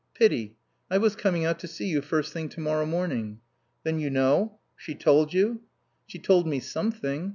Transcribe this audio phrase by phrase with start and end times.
[0.15, 0.55] "Pity.
[0.89, 3.39] I was coming out to see you first thing tomorrow morning."
[3.83, 4.57] "Then you know?
[4.75, 5.61] She told you?"
[6.07, 7.29] "She told me something."